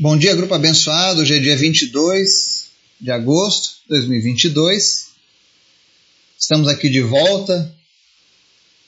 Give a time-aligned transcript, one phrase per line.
[0.00, 1.22] Bom dia, grupo abençoado.
[1.22, 2.68] Hoje é dia 22
[3.00, 5.08] de agosto de 2022.
[6.38, 7.74] Estamos aqui de volta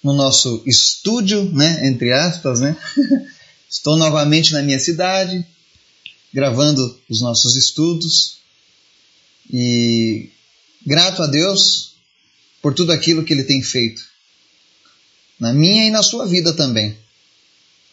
[0.04, 2.76] no nosso estúdio, né, entre aspas, né?
[3.68, 5.44] Estou novamente na minha cidade,
[6.32, 8.36] gravando os nossos estudos
[9.52, 10.30] e
[10.86, 11.94] grato a Deus
[12.62, 14.00] por tudo aquilo que ele tem feito
[15.40, 16.96] na minha e na sua vida também.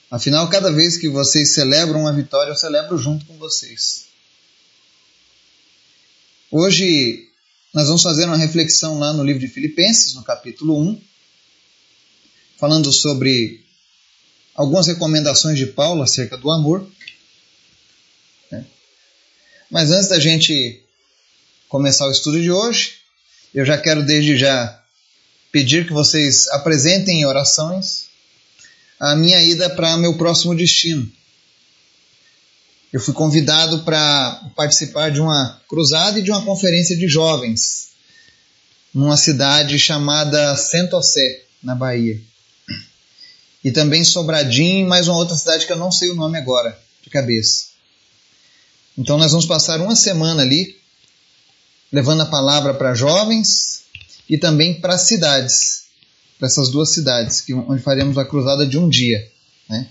[0.10, 4.06] Afinal, cada vez que vocês celebram uma vitória, eu celebro junto com vocês.
[6.50, 7.28] Hoje
[7.74, 11.02] nós vamos fazer uma reflexão lá no livro de Filipenses, no capítulo 1,
[12.58, 13.66] falando sobre
[14.56, 16.90] algumas recomendações de Paulo acerca do amor.
[18.50, 18.66] Né?
[19.70, 20.82] Mas antes da gente
[21.68, 23.00] começar o estudo de hoje,
[23.54, 24.82] eu já quero desde já
[25.52, 28.08] pedir que vocês apresentem orações
[29.00, 31.10] a minha ida para meu próximo destino.
[32.92, 37.90] Eu fui convidado para participar de uma cruzada e de uma conferência de jovens
[38.94, 42.20] numa cidade chamada Santosé, na Bahia.
[43.64, 46.80] E também Sobradinho e mais uma outra cidade que eu não sei o nome agora,
[47.04, 47.66] de cabeça.
[48.98, 50.76] Então nós vamos passar uma semana ali,
[51.92, 53.84] levando a palavra para jovens
[54.30, 55.87] e também para cidades
[56.38, 59.28] para essas duas cidades, que, onde faremos a cruzada de um dia.
[59.70, 59.88] Né?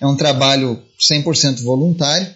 [0.00, 2.32] É um trabalho 100% voluntário.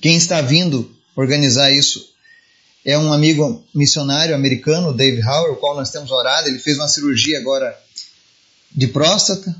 [0.00, 2.12] Quem está vindo organizar isso
[2.84, 6.48] é um amigo missionário americano, Dave Howard, o qual nós temos orado.
[6.48, 7.76] Ele fez uma cirurgia agora
[8.70, 9.54] de próstata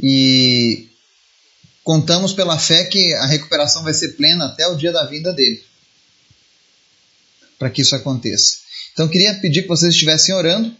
[0.00, 0.88] e
[1.82, 5.62] contamos pela fé que a recuperação vai ser plena até o dia da vinda dele,
[7.58, 8.58] para que isso aconteça.
[8.92, 10.74] Então, queria pedir que vocês estivessem orando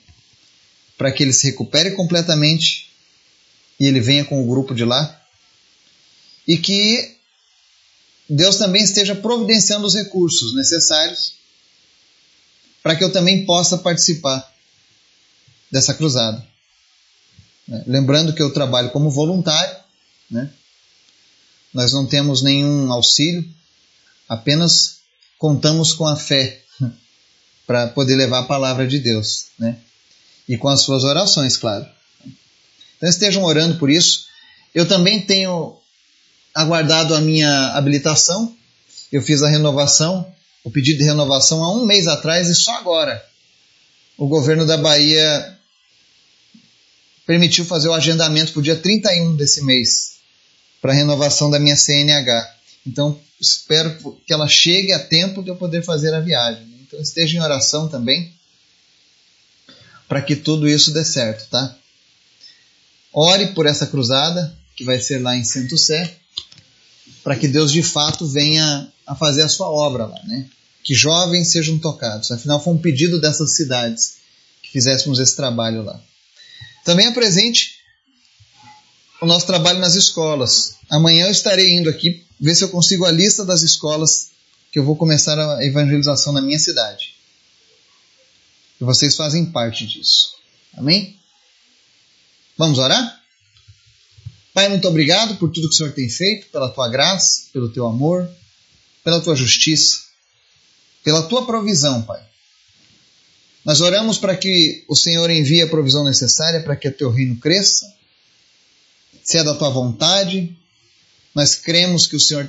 [0.97, 2.91] para que ele se recupere completamente
[3.79, 5.21] e ele venha com o grupo de lá.
[6.47, 7.17] E que
[8.29, 11.35] Deus também esteja providenciando os recursos necessários
[12.83, 14.49] para que eu também possa participar
[15.71, 16.45] dessa cruzada.
[17.67, 17.83] Né?
[17.87, 19.77] Lembrando que eu trabalho como voluntário,
[20.31, 20.51] né?
[21.75, 23.45] nós não temos nenhum auxílio,
[24.29, 25.01] apenas
[25.39, 26.63] contamos com a fé
[27.67, 29.47] para poder levar a palavra de Deus.
[29.59, 29.79] Né?
[30.49, 31.87] E com as suas orações, claro.
[32.97, 34.27] Então estejam orando por isso.
[34.75, 35.77] Eu também tenho
[36.55, 38.57] aguardado a minha habilitação.
[39.13, 40.27] Eu fiz a renovação,
[40.65, 43.25] o pedido de renovação há um mês atrás e só agora
[44.17, 45.59] o governo da Bahia
[47.27, 50.17] permitiu fazer o agendamento para o dia 31 desse mês
[50.81, 52.55] para a renovação da minha CNH.
[52.87, 53.97] Então espero
[54.27, 56.67] que ela chegue a tempo de eu poder fazer a viagem.
[56.87, 58.36] Então esteja em oração também
[60.09, 61.77] para que tudo isso dê certo, tá?
[63.13, 66.17] Ore por essa cruzada, que vai ser lá em Santo Sé,
[67.25, 70.47] para que Deus de fato venha a fazer a sua obra lá, né?
[70.85, 72.31] Que jovens sejam tocados.
[72.31, 74.19] Afinal, foi um pedido dessas cidades
[74.63, 76.01] que fizéssemos esse trabalho lá.
[76.85, 77.77] Também apresente
[79.21, 80.77] o nosso trabalho nas escolas.
[80.89, 84.31] Amanhã eu estarei indo aqui ver se eu consigo a lista das escolas
[84.71, 87.16] que eu vou começar a evangelização na minha cidade.
[88.81, 90.37] E vocês fazem parte disso.
[90.77, 91.19] Amém?
[92.57, 93.23] Vamos orar?
[94.53, 97.87] Pai, muito obrigado por tudo que o Senhor tem feito, pela tua graça, pelo teu
[97.87, 98.29] amor,
[99.05, 100.01] pela tua justiça,
[101.05, 102.27] pela tua provisão, Pai.
[103.65, 107.37] Nós oramos para que o Senhor envie a provisão necessária para que o teu reino
[107.37, 107.93] cresça.
[109.23, 110.57] Se é da tua vontade,
[111.35, 112.49] nós cremos que o Senhor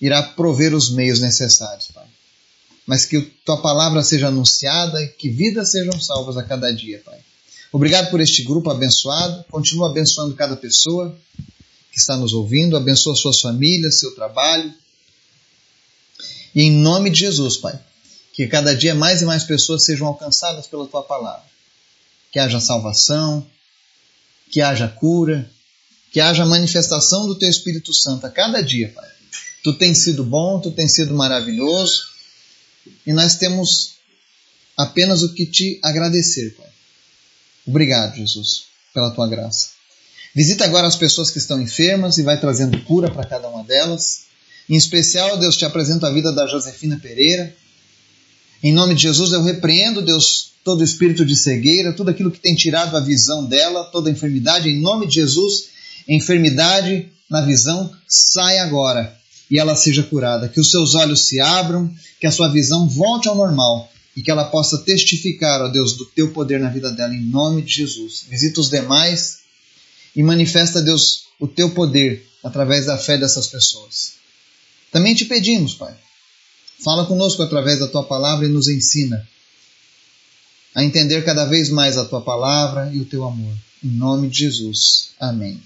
[0.00, 1.88] irá prover os meios necessários,
[2.86, 7.18] mas que tua palavra seja anunciada e que vidas sejam salvas a cada dia, Pai.
[7.72, 9.44] Obrigado por este grupo abençoado.
[9.50, 11.16] Continua abençoando cada pessoa
[11.90, 12.76] que está nos ouvindo.
[12.76, 14.72] Abençoa suas famílias, seu trabalho.
[16.54, 17.78] E em nome de Jesus, Pai,
[18.34, 21.44] que cada dia mais e mais pessoas sejam alcançadas pela tua palavra.
[22.30, 23.46] Que haja salvação,
[24.50, 25.50] que haja cura,
[26.10, 29.08] que haja manifestação do teu Espírito Santo a cada dia, Pai.
[29.62, 32.11] Tu tens sido bom, tu tens sido maravilhoso
[33.06, 33.94] e nós temos
[34.76, 36.68] apenas o que te agradecer, Pai.
[37.66, 39.70] Obrigado, Jesus, pela tua graça.
[40.34, 44.22] Visita agora as pessoas que estão enfermas e vai trazendo cura para cada uma delas.
[44.68, 47.54] Em especial, Deus, te apresento a vida da Josefina Pereira.
[48.62, 52.54] Em nome de Jesus, eu repreendo, Deus, todo espírito de cegueira, tudo aquilo que tem
[52.54, 54.68] tirado a visão dela, toda enfermidade.
[54.68, 55.68] Em nome de Jesus,
[56.08, 59.21] enfermidade na visão, sai agora
[59.52, 60.48] e ela seja curada.
[60.48, 64.30] Que os seus olhos se abram, que a sua visão volte ao normal e que
[64.30, 68.24] ela possa testificar, ó Deus, do teu poder na vida dela, em nome de Jesus.
[68.30, 69.40] Visita os demais
[70.16, 74.14] e manifesta, Deus, o teu poder através da fé dessas pessoas.
[74.90, 75.94] Também te pedimos, Pai,
[76.82, 79.28] fala conosco através da tua palavra e nos ensina
[80.74, 83.54] a entender cada vez mais a tua palavra e o teu amor.
[83.84, 85.10] Em nome de Jesus.
[85.20, 85.60] Amém.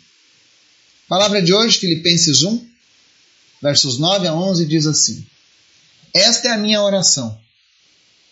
[1.08, 2.75] Palavra de hoje, Filipenses 1,
[3.62, 5.25] versos 9 a 11, diz assim:
[6.14, 7.38] Esta é a minha oração,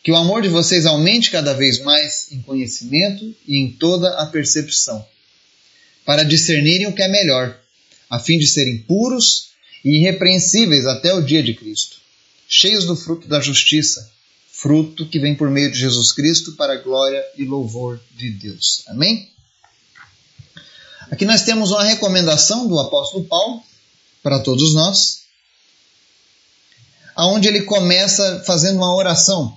[0.03, 4.26] que o amor de vocês aumente cada vez mais em conhecimento e em toda a
[4.26, 5.05] percepção,
[6.05, 7.59] para discernirem o que é melhor,
[8.11, 9.50] a fim de serem puros
[9.85, 11.99] e irrepreensíveis até o dia de Cristo,
[12.49, 14.15] cheios do fruto da justiça
[14.55, 18.85] fruto que vem por meio de Jesus Cristo para a glória e louvor de Deus.
[18.87, 19.29] Amém?
[21.11, 23.62] Aqui nós temos uma recomendação do apóstolo Paulo
[24.25, 25.21] para todos nós,
[27.15, 29.56] aonde ele começa fazendo uma oração,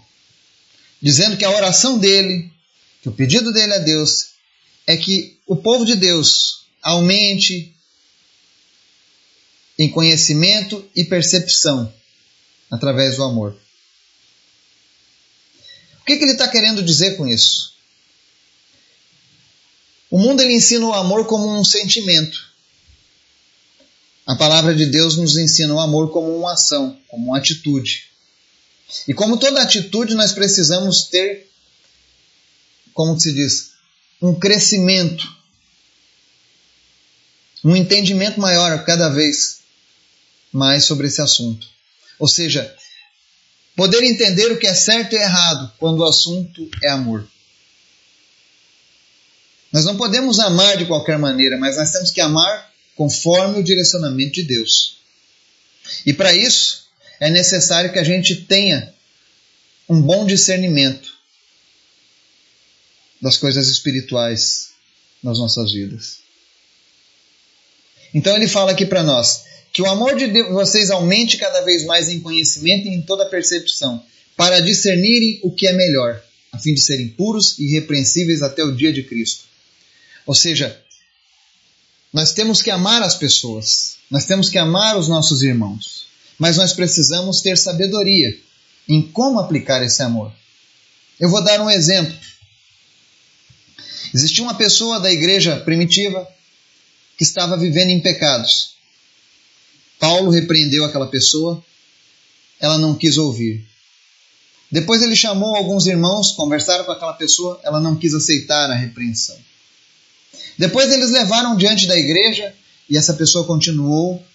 [1.02, 2.54] dizendo que a oração dele,
[3.02, 4.34] que o pedido dele a Deus
[4.86, 7.76] é que o povo de Deus aumente
[9.80, 11.92] em conhecimento e percepção
[12.70, 13.58] através do amor
[16.08, 17.74] que, que ele está querendo dizer com isso?
[20.10, 22.48] O mundo ele ensina o amor como um sentimento.
[24.28, 28.08] A palavra de Deus nos ensina o amor como uma ação, como uma atitude.
[29.08, 31.50] E como toda atitude, nós precisamos ter,
[32.94, 33.72] como se diz,
[34.22, 35.26] um crescimento,
[37.64, 39.62] um entendimento maior cada vez
[40.52, 41.68] mais sobre esse assunto.
[42.20, 42.76] Ou seja,
[43.78, 47.28] Poder entender o que é certo e errado quando o assunto é amor.
[49.72, 54.34] Nós não podemos amar de qualquer maneira, mas nós temos que amar conforme o direcionamento
[54.34, 54.98] de Deus.
[56.06, 56.88] E para isso
[57.20, 58.94] é necessário que a gente tenha
[59.88, 61.16] um bom discernimento
[63.22, 64.72] das coisas espirituais
[65.24, 66.20] nas nossas vidas.
[68.14, 71.86] Então ele fala aqui para nós: que o amor de Deus, vocês aumente cada vez
[71.86, 74.04] mais em conhecimento e em toda percepção,
[74.36, 76.22] para discernirem o que é melhor,
[76.52, 79.46] a fim de serem puros e irrepreensíveis até o dia de Cristo.
[80.26, 80.84] Ou seja,
[82.14, 86.08] nós temos que amar as pessoas, nós temos que amar os nossos irmãos,
[86.40, 88.38] mas nós precisamos ter sabedoria
[88.88, 90.32] em como aplicar esse amor.
[91.20, 92.16] Eu vou dar um exemplo.
[94.14, 96.28] Existia uma pessoa da igreja primitiva
[97.18, 98.76] que estava vivendo em pecados.
[100.00, 101.64] Paulo repreendeu aquela pessoa,
[102.60, 103.66] ela não quis ouvir.
[104.72, 109.38] Depois ele chamou alguns irmãos, conversaram com aquela pessoa, ela não quis aceitar a repreensão.
[110.58, 112.54] Depois eles levaram diante da igreja
[112.90, 114.26] e essa pessoa continuou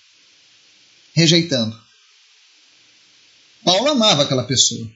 [1.14, 1.80] rejeitando.
[3.64, 4.88] Paulo amava aquela pessoa.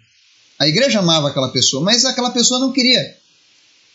[0.58, 3.16] A igreja amava aquela pessoa, mas aquela pessoa não queria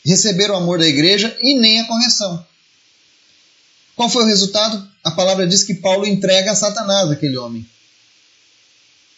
[0.05, 2.45] receber o amor da igreja e nem a correção.
[3.95, 4.89] Qual foi o resultado?
[5.03, 7.67] A palavra diz que Paulo entrega a Satanás aquele homem,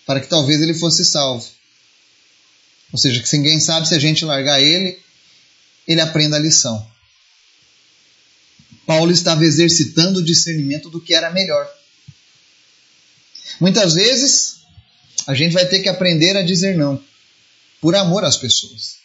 [0.05, 1.45] para que talvez ele fosse salvo.
[2.91, 4.99] Ou seja, que ninguém sabe se a gente largar ele,
[5.87, 6.85] ele aprenda a lição.
[8.85, 11.69] Paulo estava exercitando o discernimento do que era melhor.
[13.59, 14.57] Muitas vezes,
[15.25, 17.01] a gente vai ter que aprender a dizer não,
[17.79, 18.97] por amor às pessoas.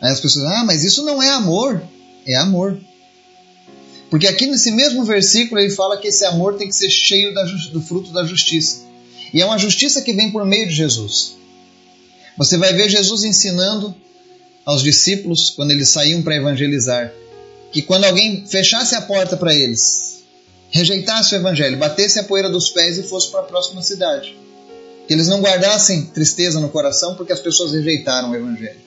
[0.00, 1.82] Aí as pessoas, ah, mas isso não é amor.
[2.26, 2.80] É amor.
[4.08, 7.32] Porque aqui nesse mesmo versículo ele fala que esse amor tem que ser cheio
[7.70, 8.84] do fruto da justiça.
[9.32, 11.36] E é uma justiça que vem por meio de Jesus.
[12.36, 13.94] Você vai ver Jesus ensinando
[14.70, 17.12] aos discípulos, quando eles saíam para evangelizar,
[17.72, 20.22] que quando alguém fechasse a porta para eles,
[20.70, 24.36] rejeitasse o evangelho, batesse a poeira dos pés e fosse para a próxima cidade.
[25.08, 28.78] Que eles não guardassem tristeza no coração porque as pessoas rejeitaram o evangelho.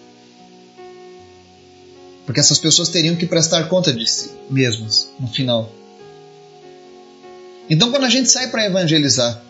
[2.25, 5.69] Porque essas pessoas teriam que prestar conta de si mesmas no final.
[7.69, 9.43] Então, quando a gente sai para evangelizar,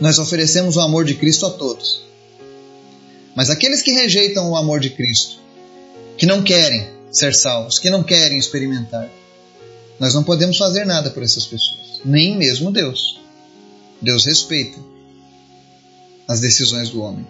[0.00, 2.11] nós oferecemos o amor de Cristo a todos.
[3.34, 5.38] Mas aqueles que rejeitam o amor de Cristo,
[6.16, 9.08] que não querem ser salvos, que não querem experimentar,
[9.98, 13.20] nós não podemos fazer nada por essas pessoas, nem mesmo Deus.
[14.00, 14.78] Deus respeita
[16.26, 17.26] as decisões do homem.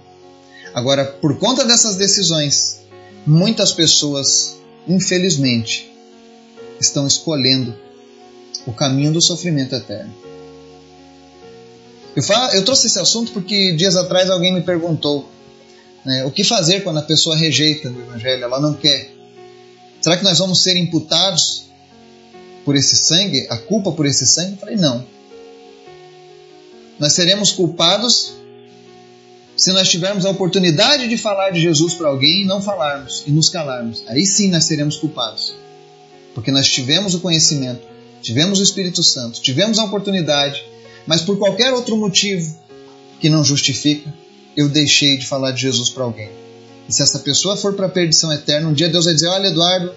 [0.75, 2.81] Agora, por conta dessas decisões,
[3.27, 4.57] muitas pessoas,
[4.89, 5.93] infelizmente,
[6.81, 7.75] estão escolhendo
[8.67, 10.15] o caminho do sofrimento eterno.
[12.15, 15.29] Eu, falo, eu trouxe esse assunto porque dias atrás alguém me perguntou
[16.05, 19.11] né, o que fazer quando a pessoa rejeita o Evangelho, ela não quer.
[20.01, 21.67] Será que nós vamos ser imputados
[22.65, 24.53] por esse sangue, a culpa por esse sangue?
[24.53, 25.05] Eu falei, não.
[26.99, 28.35] Nós seremos culpados
[29.57, 33.31] se nós tivermos a oportunidade de falar de Jesus para alguém e não falarmos e
[33.31, 35.55] nos calarmos, aí sim nós seremos culpados.
[36.35, 37.87] Porque nós tivemos o conhecimento,
[38.23, 40.65] tivemos o Espírito Santo, tivemos a oportunidade,
[41.07, 42.57] mas por qualquer outro motivo
[43.21, 44.13] que não justifica,
[44.57, 46.31] eu deixei de falar de Jesus para alguém.
[46.89, 49.49] E se essa pessoa for para a perdição eterna, um dia Deus vai dizer: Olha,
[49.49, 49.93] Eduardo,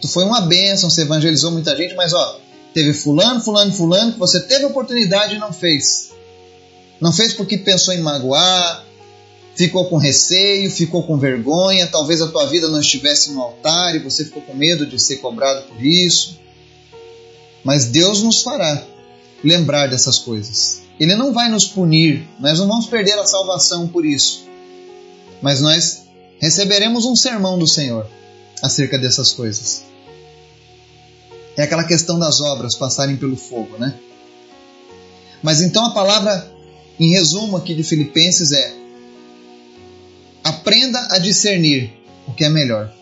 [0.00, 2.40] tu foi uma bênção, você evangelizou muita gente, mas ó,
[2.72, 6.10] teve fulano, fulano, fulano, que você teve oportunidade e não fez.
[7.00, 8.84] Não fez porque pensou em magoar,
[9.54, 13.98] ficou com receio, ficou com vergonha, talvez a tua vida não estivesse no altar e
[13.98, 16.38] você ficou com medo de ser cobrado por isso.
[17.64, 18.84] Mas Deus nos fará
[19.42, 20.87] lembrar dessas coisas.
[20.98, 24.46] Ele não vai nos punir, nós não vamos perder a salvação por isso.
[25.40, 26.04] Mas nós
[26.40, 28.06] receberemos um sermão do Senhor
[28.62, 29.84] acerca dessas coisas.
[31.56, 33.94] É aquela questão das obras passarem pelo fogo, né?
[35.42, 36.50] Mas então a palavra,
[36.98, 38.74] em resumo aqui de Filipenses, é:
[40.42, 41.92] aprenda a discernir
[42.26, 42.92] o que é melhor.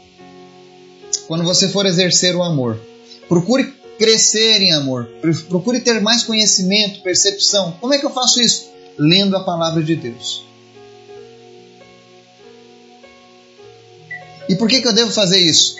[1.26, 2.80] Quando você for exercer o amor,
[3.28, 5.08] procure crescer em amor,
[5.48, 7.72] procure ter mais conhecimento, percepção.
[7.80, 8.70] Como é que eu faço isso?
[8.98, 10.44] Lendo a palavra de Deus.
[14.48, 15.76] E por que, que eu devo fazer isso?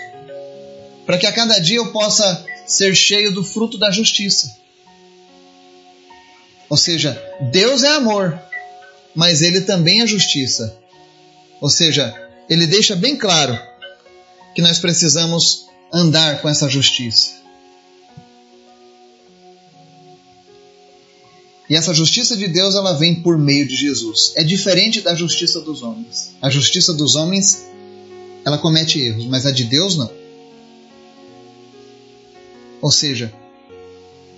[1.05, 4.57] Para que a cada dia eu possa ser cheio do fruto da justiça.
[6.69, 7.21] Ou seja,
[7.51, 8.37] Deus é amor,
[9.15, 10.77] mas Ele também é justiça.
[11.61, 12.13] Ou seja,
[12.49, 13.57] Ele deixa bem claro
[14.53, 17.31] que nós precisamos andar com essa justiça.
[21.69, 24.31] E essa justiça de Deus ela vem por meio de Jesus.
[24.35, 26.33] É diferente da justiça dos homens.
[26.41, 27.65] A justiça dos homens
[28.45, 30.09] ela comete erros, mas a de Deus não.
[32.81, 33.33] Ou seja,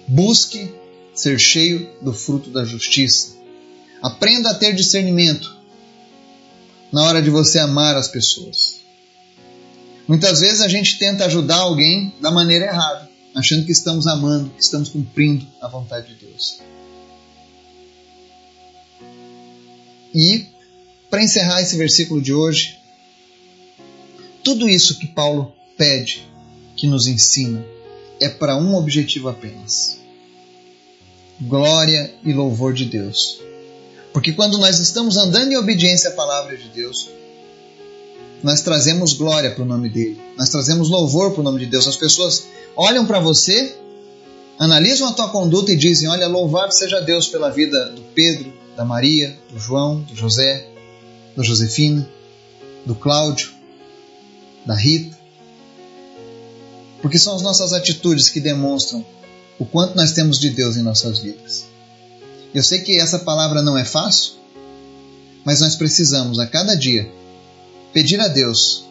[0.07, 0.73] busque
[1.13, 3.37] ser cheio do fruto da justiça.
[4.01, 5.55] Aprenda a ter discernimento
[6.91, 8.79] na hora de você amar as pessoas.
[10.07, 14.63] Muitas vezes a gente tenta ajudar alguém da maneira errada, achando que estamos amando, que
[14.63, 16.59] estamos cumprindo a vontade de Deus.
[20.13, 20.47] E,
[21.09, 22.77] para encerrar esse versículo de hoje,
[24.43, 26.27] tudo isso que Paulo pede,
[26.75, 27.63] que nos ensina,
[28.19, 29.99] é para um objetivo apenas:
[31.41, 33.39] glória e louvor de Deus.
[34.11, 37.09] Porque quando nós estamos andando em obediência à palavra de Deus,
[38.41, 41.87] nós trazemos glória para o nome dele, nós trazemos louvor para o nome de Deus.
[41.87, 43.75] As pessoas olham para você,
[44.57, 48.85] analisam a tua conduta e dizem: Olha, louvado seja Deus pela vida do Pedro, da
[48.85, 50.65] Maria, do João, do José,
[51.35, 52.09] do Josefina,
[52.85, 53.51] do Cláudio,
[54.65, 55.19] da Rita.
[57.01, 59.05] Porque são as nossas atitudes que demonstram
[59.59, 61.65] o quanto nós temos de Deus em nossas vidas.
[62.53, 64.35] Eu sei que essa palavra não é fácil,
[65.43, 67.11] mas nós precisamos a cada dia
[67.91, 68.85] pedir a Deus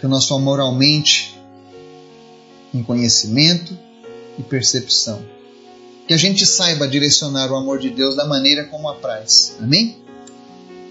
[0.00, 1.38] que o nosso amor aumente
[2.74, 3.78] em conhecimento
[4.36, 5.33] e percepção
[6.06, 9.56] que a gente saiba direcionar o amor de Deus da maneira como apraz.
[9.60, 9.96] Amém?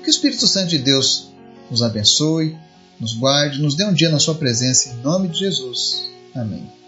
[0.02, 1.32] Que o Espírito Santo de Deus
[1.70, 2.58] nos abençoe,
[3.00, 6.10] nos guarde, nos dê um dia na Sua presença, em nome de Jesus.
[6.36, 6.83] Amém.